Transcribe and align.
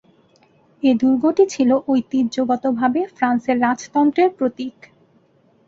এ 0.83 0.91
দুর্গটি 1.01 1.43
ছিল 1.49 1.69
ঐতিহ্যগতভাবে 1.87 3.01
ফ্রান্সের 3.15 3.57
রাজতন্ত্রের 3.61 4.29
প্রতীক। 4.37 4.75